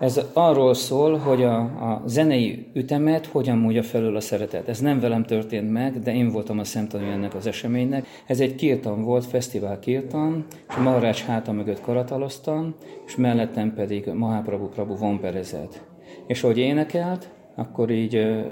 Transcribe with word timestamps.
Ez 0.00 0.20
arról 0.32 0.74
szól, 0.74 1.16
hogy 1.16 1.42
a, 1.42 1.58
a 1.60 2.02
zenei 2.06 2.66
ütemet 2.72 3.26
hogyan 3.26 3.58
múlja 3.58 3.82
felül 3.82 4.16
a 4.16 4.20
szeretet. 4.20 4.68
Ez 4.68 4.80
nem 4.80 5.00
velem 5.00 5.24
történt 5.24 5.70
meg, 5.70 5.98
de 5.98 6.14
én 6.14 6.30
voltam 6.30 6.58
a 6.58 6.64
szemtanú 6.64 7.04
ennek 7.04 7.34
az 7.34 7.46
eseménynek. 7.46 8.06
Ez 8.26 8.40
egy 8.40 8.54
kirtan 8.54 9.02
volt, 9.02 9.26
fesztivál 9.26 9.78
kirtan, 9.78 10.44
és 10.68 10.74
Maharács 10.74 11.22
háta 11.22 11.52
mögött 11.52 11.80
karataloztam, 11.80 12.74
és 13.06 13.16
mellettem 13.16 13.74
pedig 13.74 14.06
Mahaprabhu 14.06 14.68
Prabhu 14.68 14.96
vonperezett. 14.96 15.82
És 16.26 16.42
ahogy 16.42 16.58
énekelt, 16.58 17.30
akkor 17.54 17.90
így 17.90 18.44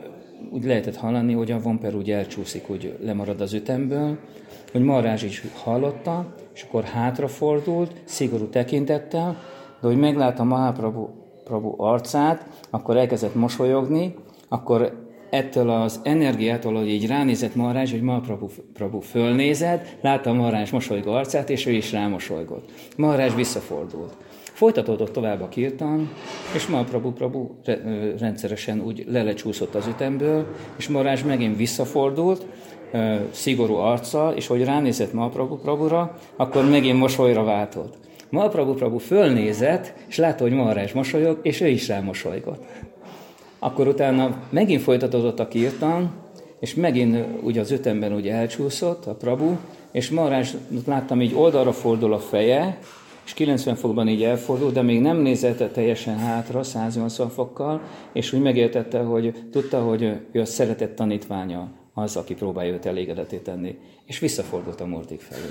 úgy 0.53 0.65
lehetett 0.65 0.97
hallani, 0.97 1.33
hogy 1.33 1.51
a 1.51 1.61
vomper 1.61 1.95
úgy 1.95 2.11
elcsúszik, 2.11 2.71
úgy 2.71 2.97
lemarad 3.03 3.41
az 3.41 3.53
ütemből, 3.53 4.19
hogy 4.73 4.83
Marázs 4.83 5.23
is 5.23 5.43
hallotta, 5.63 6.35
és 6.55 6.63
akkor 6.63 6.85
hátrafordult, 6.85 7.93
szigorú 8.05 8.47
tekintettel, 8.47 9.37
de 9.81 9.87
hogy 9.87 9.99
meglátta 9.99 10.45
Mahaprabhu 10.45 11.09
Prabhu 11.49 11.83
arcát, 11.83 12.47
akkor 12.71 12.97
elkezdett 12.97 13.35
mosolyogni, 13.35 14.15
akkor 14.49 15.07
ettől 15.31 15.71
az 15.71 16.01
energiától, 16.03 16.75
hogy 16.75 16.89
így 16.89 17.07
ránézett 17.07 17.55
Marázs, 17.55 17.91
hogy 17.91 18.03
Mahaprabhu 18.03 18.47
Prabhu 18.73 19.01
fölnézett, 19.01 19.87
látta 20.01 20.33
Marázs 20.33 20.71
mosolygó 20.71 21.13
arcát, 21.13 21.51
és 21.51 21.67
ő 21.67 21.71
is 21.71 21.93
rámosolygott. 21.93 22.71
Marázs 22.97 23.35
visszafordult. 23.35 24.17
Folytatódott 24.53 25.13
tovább 25.13 25.41
a 25.41 25.49
kirtan, 25.49 26.11
és 26.55 26.67
Mahaprabhu 26.67 27.13
Prabhu 27.13 27.49
rendszeresen 28.19 28.81
úgy 28.81 29.05
lelecsúszott 29.09 29.75
az 29.75 29.87
ütemből, 29.87 30.47
és 30.77 30.89
Marázs 30.89 31.23
megint 31.23 31.57
visszafordult, 31.57 32.47
szigorú 33.31 33.75
arccal, 33.75 34.33
és 34.33 34.47
hogy 34.47 34.65
ránézett 34.65 35.13
Mahaprabhu 35.13 35.57
Prabhura, 35.57 36.19
akkor 36.37 36.69
megint 36.69 36.99
mosolyra 36.99 37.45
váltott. 37.45 38.08
Mahaprabhu 38.31 38.75
Prabhu 38.75 38.99
fölnézett, 38.99 39.93
és 40.09 40.17
látta, 40.17 40.43
hogy 40.43 40.53
Maharaj 40.53 40.91
mosolyog, 40.95 41.39
és 41.43 41.61
ő 41.61 41.67
is 41.67 41.89
rámosolygott. 41.89 42.65
Akkor 43.59 43.89
utána 43.89 44.43
megint 44.51 44.83
folytatódott 44.83 45.41
a 45.41 45.49
kirtan, 45.49 46.11
és 46.61 46.75
megint 46.75 47.25
ugye 47.43 47.61
az 47.61 47.71
ütemben 47.71 48.13
ugye 48.13 48.33
elcsúszott 48.33 49.07
a 49.07 49.15
Prabhu, 49.15 49.57
és 49.93 50.11
Maharaj 50.11 50.45
láttam, 50.87 51.23
így 51.23 51.35
oldalra 51.35 51.73
fordul 51.73 52.13
a 52.13 52.19
feje, 52.19 52.79
és 53.25 53.35
90 53.35 53.75
fokban 53.75 54.09
így 54.09 54.23
elfordul, 54.23 54.71
de 54.71 54.83
még 54.83 55.01
nem 55.01 55.17
nézett 55.17 55.73
teljesen 55.73 56.19
hátra, 56.19 56.63
180 56.63 57.29
fokkal, 57.29 57.81
és 58.13 58.33
úgy 58.33 58.43
megértette, 58.43 58.99
hogy 58.99 59.45
tudta, 59.53 59.81
hogy 59.83 60.03
ő 60.33 60.41
a 60.41 60.45
szeretett 60.45 60.97
tanítványa 60.97 61.69
az, 61.95 62.17
aki 62.17 62.35
próbálja 62.35 62.73
őt 62.73 62.87
elégedetét 62.87 63.43
tenni, 63.43 63.79
és 64.07 64.19
visszafordult 64.19 64.81
a 64.81 64.87
Murtik 64.87 65.21
felé. 65.21 65.49